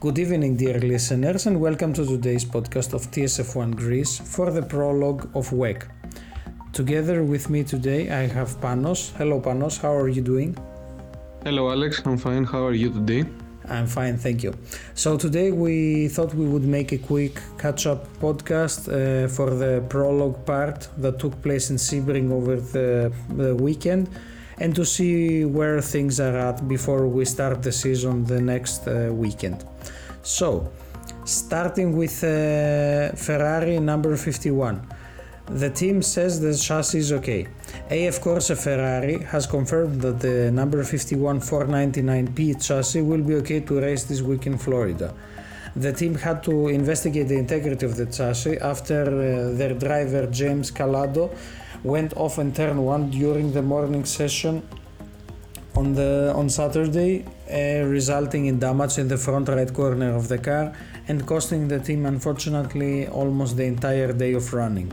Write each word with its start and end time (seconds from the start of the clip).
Good 0.00 0.20
evening, 0.20 0.54
dear 0.56 0.78
listeners, 0.78 1.46
and 1.46 1.60
welcome 1.60 1.92
to 1.94 2.06
today's 2.06 2.44
podcast 2.44 2.94
of 2.94 3.10
TSF1 3.10 3.74
Greece 3.74 4.16
for 4.16 4.52
the 4.52 4.62
prologue 4.62 5.28
of 5.34 5.50
WEC. 5.50 5.88
Together 6.72 7.24
with 7.24 7.50
me 7.50 7.64
today, 7.64 8.08
I 8.08 8.28
have 8.28 8.50
Panos. 8.60 9.12
Hello, 9.16 9.40
Panos, 9.40 9.80
how 9.80 9.92
are 9.92 10.08
you 10.08 10.22
doing? 10.22 10.56
Hello, 11.42 11.68
Alex, 11.72 12.00
I'm 12.04 12.16
fine. 12.16 12.44
How 12.44 12.64
are 12.64 12.74
you 12.74 12.90
today? 12.90 13.24
I'm 13.68 13.88
fine, 13.88 14.16
thank 14.16 14.44
you. 14.44 14.54
So, 14.94 15.18
today 15.18 15.50
we 15.50 16.06
thought 16.06 16.32
we 16.32 16.46
would 16.46 16.64
make 16.64 16.92
a 16.92 16.98
quick 16.98 17.40
catch 17.58 17.88
up 17.88 18.06
podcast 18.20 18.86
uh, 18.86 19.26
for 19.26 19.50
the 19.50 19.84
prologue 19.88 20.46
part 20.46 20.86
that 20.98 21.18
took 21.18 21.42
place 21.42 21.70
in 21.70 21.76
Sebring 21.76 22.30
over 22.30 22.54
the, 22.54 23.12
the 23.30 23.56
weekend 23.56 24.08
and 24.60 24.74
to 24.74 24.84
see 24.84 25.44
where 25.44 25.80
things 25.80 26.20
are 26.20 26.36
at 26.36 26.66
before 26.68 27.06
we 27.06 27.24
start 27.24 27.62
the 27.62 27.72
season 27.72 28.24
the 28.24 28.40
next 28.40 28.86
uh, 28.86 29.10
weekend. 29.12 29.64
So, 30.28 30.70
starting 31.24 31.96
with 31.96 32.22
uh, 32.22 33.16
Ferrari 33.16 33.80
number 33.80 34.14
51. 34.14 34.86
The 35.46 35.70
team 35.70 36.02
says 36.02 36.38
the 36.38 36.54
chassis 36.54 36.98
is 36.98 37.12
okay. 37.12 37.48
AF 37.90 38.20
Corse 38.20 38.50
Ferrari 38.50 39.22
has 39.22 39.46
confirmed 39.46 40.02
that 40.02 40.20
the 40.20 40.50
number 40.50 40.84
51 40.84 41.40
499P 41.40 42.62
chassis 42.62 43.00
will 43.00 43.22
be 43.22 43.36
okay 43.36 43.60
to 43.60 43.80
race 43.80 44.04
this 44.04 44.20
week 44.20 44.46
in 44.46 44.58
Florida. 44.58 45.14
The 45.74 45.94
team 45.94 46.14
had 46.14 46.42
to 46.44 46.68
investigate 46.68 47.28
the 47.28 47.38
integrity 47.38 47.86
of 47.86 47.96
the 47.96 48.04
chassis 48.04 48.58
after 48.58 49.04
uh, 49.04 49.56
their 49.56 49.72
driver 49.72 50.26
James 50.26 50.70
Calado 50.70 51.34
went 51.82 52.14
off 52.18 52.38
in 52.38 52.52
turn 52.52 52.76
1 52.84 53.10
during 53.12 53.54
the 53.54 53.62
morning 53.62 54.04
session 54.04 54.62
on 55.74 55.94
the 55.94 56.32
on 56.34 56.50
Saturday, 56.50 57.24
resulting 57.50 58.46
in 58.46 58.58
damage 58.58 58.98
in 58.98 59.08
the 59.08 59.16
front 59.16 59.48
right 59.48 59.72
corner 59.72 60.14
of 60.14 60.28
the 60.28 60.38
car 60.38 60.72
and 61.08 61.26
costing 61.26 61.68
the 61.68 61.78
team 61.78 62.06
unfortunately 62.06 63.08
almost 63.08 63.56
the 63.56 63.64
entire 63.64 64.12
day 64.12 64.34
of 64.34 64.52
running. 64.52 64.92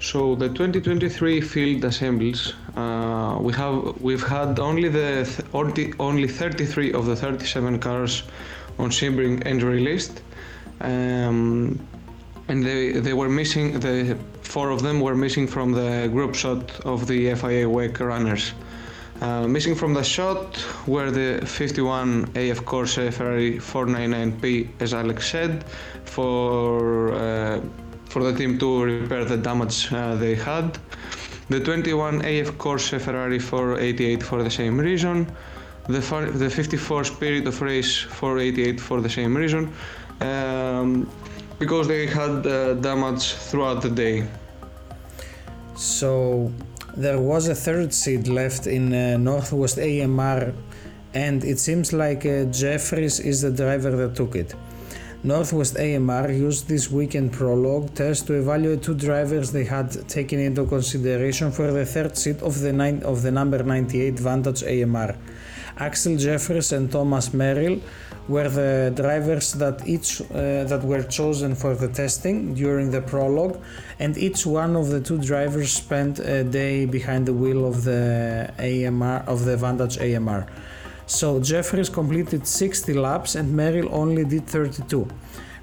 So 0.00 0.34
the 0.34 0.48
2023 0.48 1.42
field 1.42 1.84
assemblies, 1.84 2.54
uh, 2.74 3.36
we 3.38 3.52
have 3.52 4.00
we've 4.00 4.26
had 4.26 4.58
only 4.58 4.88
the 4.88 5.24
th- 5.24 5.46
only, 5.52 5.92
only 5.98 6.26
33 6.26 6.94
of 6.94 7.04
the 7.04 7.14
37 7.14 7.78
cars 7.78 8.22
on 8.78 8.88
Sebring 8.88 9.44
entry 9.44 9.80
list, 9.80 10.22
um, 10.80 11.78
and 12.48 12.64
they 12.64 12.92
they 12.92 13.12
were 13.12 13.28
missing 13.28 13.78
the 13.78 14.16
four 14.42 14.70
of 14.70 14.82
them 14.82 15.00
were 15.00 15.14
missing 15.14 15.46
from 15.46 15.72
the 15.72 16.08
group 16.10 16.34
shot 16.34 16.80
of 16.86 17.06
the 17.06 17.34
FIA 17.34 17.66
WEC 17.68 18.00
runners. 18.00 18.52
Uh, 19.20 19.46
missing 19.46 19.74
from 19.74 19.92
the 19.92 20.02
shot 20.02 20.64
were 20.86 21.10
the 21.10 21.44
51 21.46 22.30
AF 22.34 22.64
Corse 22.64 22.94
Ferrari 22.94 23.58
499P, 23.58 24.68
as 24.80 24.94
Alex 24.94 25.30
said, 25.30 25.64
for 26.04 27.12
uh, 27.12 27.60
for 28.06 28.24
the 28.24 28.32
team 28.32 28.58
to 28.58 28.82
repair 28.82 29.24
the 29.24 29.36
damage 29.36 29.92
uh, 29.92 30.14
they 30.16 30.34
had. 30.34 30.78
The 31.50 31.60
21 31.60 32.24
AF 32.24 32.58
Corse 32.58 32.88
Ferrari 32.90 33.38
488 33.38 34.22
for 34.22 34.42
the 34.42 34.50
same 34.50 34.78
reason. 34.78 35.30
The, 35.86 36.00
the 36.34 36.48
54 36.48 37.04
Spirit 37.04 37.46
of 37.46 37.60
Race 37.60 37.98
488 37.98 38.80
for 38.80 39.00
the 39.00 39.10
same 39.10 39.36
reason. 39.36 39.72
Um, 40.20 41.10
because 41.58 41.88
they 41.88 42.06
had 42.06 42.46
uh, 42.46 42.74
damage 42.74 43.34
throughout 43.34 43.82
the 43.82 43.90
day. 43.90 44.26
So 45.74 46.52
there 46.96 47.18
was 47.18 47.48
a 47.48 47.54
third 47.54 47.92
seat 47.92 48.28
left 48.28 48.66
in 48.66 48.92
uh, 48.92 49.16
Northwest 49.16 49.78
AMR, 49.78 50.52
and 51.14 51.44
it 51.44 51.58
seems 51.58 51.92
like 51.92 52.26
uh, 52.26 52.44
Jefferies 52.44 53.20
is 53.20 53.42
the 53.42 53.50
driver 53.50 53.90
that 53.96 54.16
took 54.16 54.36
it. 54.36 54.54
Northwest 55.22 55.76
AMR 55.76 56.30
used 56.30 56.66
this 56.66 56.90
weekend 56.90 57.32
prologue 57.32 57.94
test 57.94 58.26
to 58.26 58.32
evaluate 58.34 58.82
two 58.82 58.94
drivers 58.94 59.52
they 59.52 59.64
had 59.64 60.08
taken 60.08 60.38
into 60.38 60.64
consideration 60.64 61.52
for 61.52 61.70
the 61.70 61.84
third 61.84 62.16
seat 62.16 62.40
of 62.40 62.58
the, 62.60 62.72
nine, 62.72 63.02
of 63.02 63.20
the 63.20 63.30
number 63.30 63.62
98 63.62 64.18
Vantage 64.18 64.62
AMR. 64.62 65.14
Axcil 65.80 66.18
Jefferies 66.20 66.72
and 66.72 66.92
Thomas 66.92 67.32
Merrill 67.32 67.80
were 68.28 68.50
the 68.50 68.92
drivers 68.94 69.54
that 69.54 69.76
each 69.88 70.20
uh, 70.20 70.64
that 70.70 70.82
were 70.84 71.02
chosen 71.02 71.54
for 71.54 71.74
the 71.74 71.88
testing 71.88 72.52
during 72.52 72.90
the 72.90 73.00
prologue, 73.00 73.58
and 73.98 74.18
each 74.18 74.44
one 74.44 74.76
of 74.76 74.90
the 74.90 75.00
two 75.00 75.18
drivers 75.18 75.72
spent 75.72 76.18
a 76.18 76.44
day 76.44 76.84
behind 76.84 77.24
the 77.26 77.32
wheel 77.32 77.64
of 77.66 77.84
the 77.84 78.52
AMR 78.58 79.24
of 79.26 79.46
the 79.46 79.56
Vantage 79.56 79.96
AMR. 79.98 80.46
So 81.06 81.40
Jefferies 81.40 81.88
completed 81.88 82.46
60 82.46 82.92
laps 82.92 83.34
and 83.34 83.56
Merrill 83.56 83.88
only 83.90 84.24
did 84.24 84.46
32. 84.46 85.08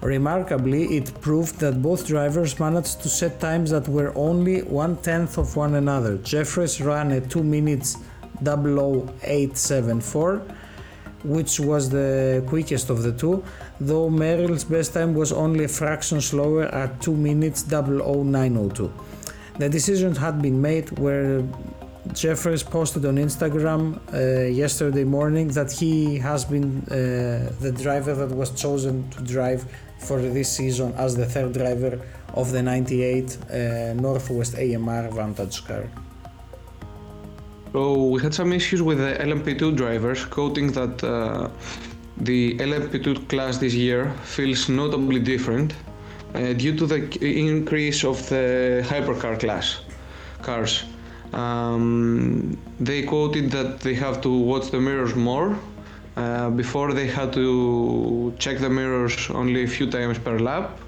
Remarkably, 0.00 0.96
it 0.96 1.20
proved 1.20 1.58
that 1.60 1.82
both 1.82 2.06
drivers 2.06 2.58
managed 2.58 3.00
to 3.02 3.08
set 3.08 3.38
times 3.38 3.70
that 3.70 3.86
were 3.86 4.12
only 4.16 4.62
one 4.62 4.96
tenth 4.96 5.38
of 5.38 5.56
one 5.56 5.74
another. 5.74 6.16
Jefferies 6.18 6.80
ran 6.80 7.12
a 7.12 7.20
2 7.20 7.42
minutes 7.42 7.98
00874, 8.42 10.42
which 11.24 11.60
was 11.60 11.90
the 11.90 12.42
quickest 12.46 12.90
of 12.90 13.02
the 13.02 13.12
two, 13.12 13.44
though 13.80 14.10
Merrill's 14.10 14.64
best 14.64 14.94
time 14.94 15.14
was 15.14 15.32
only 15.32 15.64
a 15.64 15.68
fraction 15.68 16.20
slower 16.20 16.64
at 16.64 17.00
2 17.00 17.14
minutes 17.14 17.64
00902. 17.68 18.92
The 19.58 19.68
decision 19.68 20.14
had 20.14 20.42
been 20.42 20.60
made 20.60 20.98
where 20.98 21.42
Jefferies 22.12 22.62
posted 22.62 23.04
on 23.04 23.16
Instagram 23.16 23.98
uh, 24.12 24.46
yesterday 24.46 25.04
morning 25.04 25.48
that 25.48 25.72
he 25.72 26.18
has 26.18 26.44
been 26.44 26.82
uh, 26.84 27.52
the 27.60 27.72
driver 27.72 28.14
that 28.14 28.34
was 28.34 28.50
chosen 28.50 29.08
to 29.10 29.22
drive 29.22 29.66
for 29.98 30.20
this 30.20 30.52
season 30.52 30.92
as 30.96 31.16
the 31.16 31.26
third 31.26 31.52
driver 31.52 32.00
of 32.34 32.52
the 32.52 32.62
98 32.62 33.38
uh, 33.50 33.94
Northwest 33.94 34.54
AMR 34.54 35.10
Vantage 35.10 35.64
car. 35.66 35.88
So 37.76 37.92
we 38.04 38.22
had 38.22 38.32
some 38.32 38.54
issues 38.54 38.80
with 38.80 38.96
the 38.96 39.12
LMP2 39.30 39.76
drivers, 39.76 40.24
quoting 40.24 40.72
that 40.72 41.04
uh, 41.04 41.50
the 42.16 42.56
LMP2 42.56 43.28
class 43.28 43.58
this 43.58 43.74
year 43.74 44.14
feels 44.24 44.70
notably 44.70 45.20
different 45.20 45.74
uh, 45.74 46.54
due 46.54 46.74
to 46.74 46.86
the 46.86 47.00
increase 47.20 48.02
of 48.02 48.16
the 48.30 48.82
hypercar 48.90 49.38
class 49.38 49.82
cars. 50.40 50.84
Um, 51.34 52.56
they 52.80 53.02
quoted 53.02 53.50
that 53.50 53.80
they 53.80 53.92
have 53.92 54.22
to 54.22 54.30
watch 54.30 54.70
the 54.70 54.80
mirrors 54.80 55.14
more. 55.14 55.58
Uh, 56.16 56.48
before 56.48 56.94
they 56.94 57.06
had 57.06 57.30
to 57.34 58.34
check 58.38 58.56
the 58.58 58.70
mirrors 58.70 59.28
only 59.28 59.64
a 59.64 59.68
few 59.68 59.90
times 59.90 60.18
per 60.18 60.38
lap, 60.38 60.80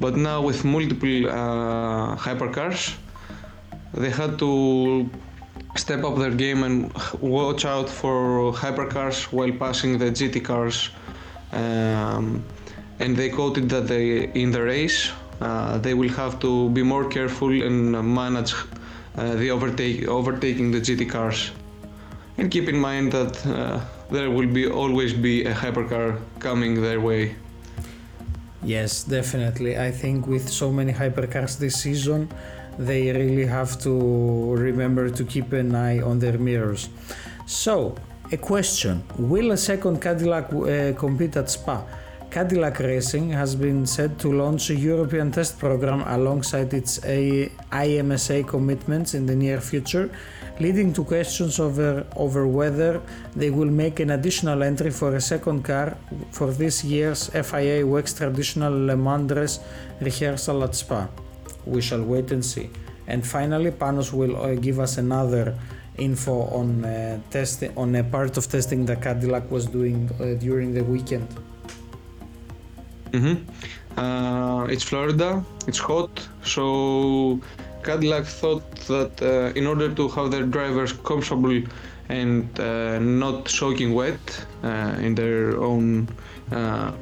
but 0.00 0.16
now 0.16 0.42
with 0.42 0.64
multiple 0.64 1.30
uh, 1.30 2.16
hypercars, 2.16 2.96
they 3.92 4.10
had 4.10 4.36
to 4.40 5.08
step 5.76 6.04
up 6.04 6.16
their 6.16 6.30
game 6.30 6.62
and 6.62 6.92
watch 7.20 7.64
out 7.64 7.88
for 7.88 8.52
hypercars 8.52 9.24
while 9.32 9.52
passing 9.52 9.98
the 9.98 10.10
GT 10.10 10.44
cars. 10.44 10.90
Um, 11.52 12.44
and 13.00 13.16
they 13.16 13.28
quoted 13.28 13.68
that 13.70 13.88
they, 13.88 14.24
in 14.34 14.50
the 14.50 14.62
race, 14.62 15.10
uh, 15.40 15.78
they 15.78 15.94
will 15.94 16.10
have 16.10 16.38
to 16.40 16.70
be 16.70 16.82
more 16.82 17.08
careful 17.08 17.50
and 17.50 17.92
manage 18.14 18.54
uh, 19.16 19.34
the 19.34 19.50
overtake, 19.50 20.06
overtaking 20.08 20.70
the 20.70 20.80
GT 20.80 21.08
cars. 21.10 21.50
And 22.38 22.50
keep 22.50 22.68
in 22.68 22.78
mind 22.78 23.12
that 23.12 23.46
uh, 23.46 23.80
there 24.10 24.30
will 24.30 24.48
be 24.48 24.68
always 24.68 25.12
be 25.12 25.44
a 25.44 25.54
hypercar 25.54 26.20
coming 26.38 26.80
their 26.82 27.00
way. 27.00 27.36
Yes, 28.62 29.04
definitely. 29.04 29.78
I 29.78 29.90
think 29.90 30.26
with 30.26 30.48
so 30.48 30.72
many 30.72 30.92
hypercars 30.92 31.58
this 31.58 31.80
season, 31.82 32.30
they 32.78 33.12
really 33.12 33.46
have 33.46 33.78
to 33.80 34.54
remember 34.54 35.10
to 35.10 35.24
keep 35.24 35.52
an 35.52 35.74
eye 35.74 36.00
on 36.00 36.18
their 36.18 36.38
mirrors. 36.38 36.88
So, 37.46 37.94
a 38.32 38.36
question 38.36 39.02
Will 39.18 39.52
a 39.52 39.56
second 39.56 40.00
Cadillac 40.00 40.52
uh, 40.52 40.92
compete 40.98 41.36
at 41.36 41.50
Spa? 41.50 41.84
Cadillac 42.34 42.80
Racing 42.80 43.30
has 43.30 43.54
been 43.54 43.86
said 43.86 44.18
to 44.18 44.32
launch 44.32 44.68
a 44.70 44.74
European 44.74 45.30
test 45.30 45.56
program 45.56 46.00
alongside 46.00 46.74
its 46.74 46.98
IMSA 46.98 48.48
commitments 48.48 49.14
in 49.14 49.24
the 49.24 49.36
near 49.36 49.60
future, 49.60 50.10
leading 50.58 50.92
to 50.94 51.04
questions 51.04 51.60
over, 51.60 52.04
over 52.16 52.48
whether 52.48 53.00
they 53.36 53.50
will 53.50 53.70
make 53.70 54.00
an 54.00 54.10
additional 54.10 54.64
entry 54.64 54.90
for 54.90 55.14
a 55.14 55.20
second 55.20 55.62
car 55.62 55.96
for 56.32 56.50
this 56.50 56.82
year's 56.82 57.28
FIA 57.28 57.86
WEC's 57.86 58.14
traditional 58.14 58.72
Le 58.84 58.96
Mans 58.96 59.60
rehearsal 60.00 60.64
at 60.64 60.74
Spa. 60.74 61.06
We 61.66 61.80
shall 61.80 62.02
wait 62.02 62.30
and 62.30 62.44
see. 62.44 62.70
And 63.06 63.26
finally, 63.26 63.70
Panos 63.70 64.12
will 64.12 64.36
uh, 64.36 64.54
give 64.54 64.78
us 64.80 64.98
another 64.98 65.58
info 65.96 66.42
on 66.60 66.84
uh, 66.84 67.20
testing 67.30 67.76
on 67.76 67.94
a 67.94 68.02
part 68.02 68.36
of 68.36 68.48
testing 68.48 68.84
that 68.86 69.02
Cadillac 69.02 69.50
was 69.50 69.66
doing 69.66 70.10
uh, 70.20 70.34
during 70.40 70.74
the 70.74 70.82
weekend. 70.82 71.28
Mm-hmm. 73.12 73.98
Uh, 73.98 74.64
it's 74.64 74.82
Florida, 74.82 75.44
it's 75.68 75.78
hot, 75.78 76.28
so 76.42 77.40
Cadillac 77.84 78.24
thought 78.24 78.68
that 78.88 79.22
uh, 79.22 79.58
in 79.58 79.66
order 79.66 79.88
to 79.94 80.08
have 80.08 80.32
their 80.32 80.42
drivers 80.42 80.92
comfortable 80.92 81.62
and 82.08 82.58
uh, 82.58 82.98
not 82.98 83.48
soaking 83.48 83.94
wet 83.94 84.46
uh, 84.64 84.96
in 84.98 85.14
their 85.14 85.56
own 85.58 86.08
uh, 86.50 86.92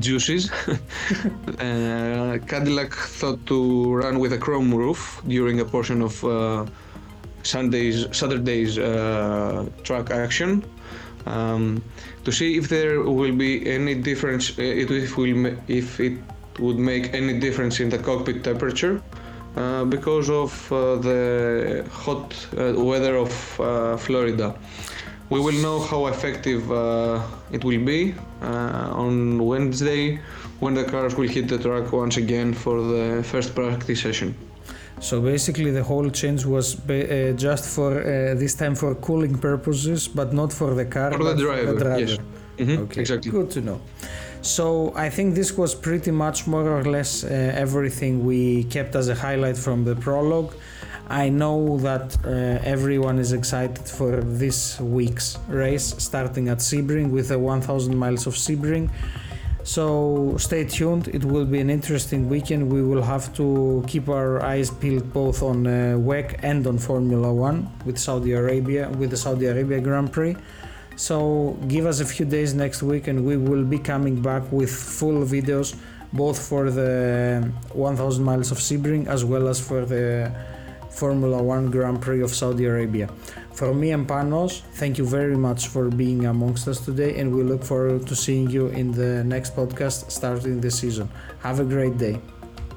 juices. 0.00 0.50
uh, 1.58 2.38
Cadillac 2.46 2.92
thought 2.92 3.44
to 3.46 3.94
run 3.94 4.18
with 4.18 4.32
a 4.32 4.38
chrome 4.38 4.74
roof 4.74 5.22
during 5.26 5.60
a 5.60 5.64
portion 5.64 6.02
of 6.02 6.24
uh, 6.24 6.66
Sunday's 7.42 8.06
Saturday's 8.16 8.78
uh, 8.78 9.66
track 9.82 10.10
action 10.10 10.64
um, 11.26 11.82
to 12.24 12.32
see 12.32 12.56
if 12.56 12.68
there 12.68 13.00
will 13.02 13.34
be 13.34 13.68
any 13.70 13.94
difference 13.94 14.58
uh, 14.58 14.62
if, 14.62 15.16
will 15.16 15.56
if 15.68 16.00
it 16.00 16.18
would 16.58 16.78
make 16.78 17.12
any 17.14 17.38
difference 17.38 17.80
in 17.80 17.88
the 17.88 17.98
cockpit 17.98 18.44
temperature 18.44 19.02
uh, 19.56 19.84
because 19.84 20.30
of 20.30 20.72
uh, 20.72 20.96
the 20.96 21.84
hot 21.90 22.34
uh, 22.56 22.72
weather 22.76 23.16
of 23.16 23.60
uh, 23.60 23.96
Florida. 23.96 24.54
We 25.34 25.40
will 25.40 25.60
know 25.66 25.80
how 25.80 26.06
effective 26.06 26.70
uh, 26.70 27.20
it 27.50 27.64
will 27.64 27.84
be 27.84 28.14
uh, 28.40 29.04
on 29.04 29.44
Wednesday 29.44 30.20
when 30.60 30.74
the 30.74 30.84
cars 30.84 31.16
will 31.16 31.26
hit 31.28 31.48
the 31.48 31.58
track 31.58 31.92
once 31.92 32.16
again 32.18 32.54
for 32.54 32.80
the 32.80 33.24
first 33.24 33.52
practice 33.52 34.00
session. 34.00 34.36
So 35.00 35.20
basically, 35.20 35.72
the 35.72 35.82
whole 35.82 36.08
change 36.10 36.44
was 36.44 36.66
uh, 36.88 37.32
just 37.36 37.64
for 37.74 37.90
uh, 38.00 38.34
this 38.42 38.54
time 38.54 38.76
for 38.76 38.94
cooling 38.94 39.36
purposes, 39.36 40.06
but 40.06 40.32
not 40.32 40.52
for 40.52 40.72
the 40.72 40.84
car. 40.84 41.10
For 41.10 41.24
the 41.24 41.34
but 41.34 41.38
driver, 41.40 41.98
yes. 41.98 42.18
Mhm, 42.56 42.78
Okay, 42.84 43.00
Exactly. 43.00 43.32
Good 43.32 43.50
to 43.56 43.60
know. 43.60 43.80
So 44.42 44.92
I 44.94 45.10
think 45.10 45.34
this 45.34 45.56
was 45.56 45.74
pretty 45.74 46.12
much 46.12 46.46
more 46.46 46.68
or 46.78 46.84
less 46.84 47.24
uh, 47.24 47.28
everything 47.64 48.24
we 48.24 48.64
kept 48.64 48.94
as 48.94 49.08
a 49.08 49.16
highlight 49.16 49.56
from 49.56 49.84
the 49.84 49.96
prologue. 49.96 50.54
I 51.08 51.28
know 51.28 51.76
that 51.78 52.16
uh, 52.24 52.28
everyone 52.64 53.18
is 53.18 53.32
excited 53.32 53.86
for 53.86 54.22
this 54.22 54.80
week's 54.80 55.38
race 55.48 55.94
starting 55.98 56.48
at 56.48 56.58
Sebring 56.58 57.10
with 57.10 57.28
the 57.28 57.38
1000 57.38 57.94
miles 57.94 58.26
of 58.26 58.34
Sebring. 58.34 58.88
So 59.64 60.36
stay 60.38 60.64
tuned. 60.64 61.08
It 61.08 61.24
will 61.24 61.44
be 61.44 61.60
an 61.60 61.68
interesting 61.68 62.28
weekend. 62.28 62.72
We 62.72 62.82
will 62.82 63.02
have 63.02 63.34
to 63.36 63.84
keep 63.86 64.08
our 64.08 64.42
eyes 64.42 64.70
peeled 64.70 65.12
both 65.12 65.42
on 65.42 65.66
uh, 65.66 65.96
WEC 65.98 66.40
and 66.42 66.66
on 66.66 66.78
Formula 66.78 67.32
One 67.32 67.70
with 67.84 67.98
Saudi 67.98 68.32
Arabia, 68.32 68.88
with 68.90 69.10
the 69.10 69.16
Saudi 69.16 69.46
Arabia 69.46 69.80
Grand 69.80 70.10
Prix. 70.10 70.36
So 70.96 71.58
give 71.68 71.84
us 71.86 72.00
a 72.00 72.06
few 72.06 72.24
days 72.24 72.54
next 72.54 72.82
week, 72.82 73.08
and 73.08 73.26
we 73.26 73.36
will 73.36 73.64
be 73.64 73.78
coming 73.78 74.22
back 74.22 74.50
with 74.52 74.70
full 74.70 75.22
videos, 75.24 75.76
both 76.12 76.38
for 76.38 76.70
the 76.70 77.50
1000 77.72 78.24
miles 78.24 78.50
of 78.52 78.58
Sebring 78.58 79.06
as 79.06 79.24
well 79.24 79.48
as 79.48 79.60
for 79.60 79.84
the 79.84 80.32
Formula 80.94 81.42
One 81.42 81.70
Grand 81.70 82.00
Prix 82.00 82.22
of 82.22 82.34
Saudi 82.34 82.64
Arabia. 82.66 83.08
From 83.52 83.80
me 83.80 83.92
and 83.92 84.06
Panos, 84.06 84.62
thank 84.74 84.98
you 84.98 85.06
very 85.06 85.36
much 85.36 85.68
for 85.68 85.90
being 85.90 86.26
amongst 86.26 86.66
us 86.68 86.80
today, 86.80 87.18
and 87.18 87.34
we 87.34 87.42
look 87.42 87.62
forward 87.62 88.06
to 88.06 88.16
seeing 88.16 88.50
you 88.50 88.68
in 88.68 88.92
the 88.92 89.22
next 89.24 89.54
podcast 89.54 90.10
starting 90.10 90.60
the 90.60 90.70
season. 90.70 91.08
Have 91.40 91.60
a 91.60 91.64
great 91.64 91.98
day. 91.98 92.20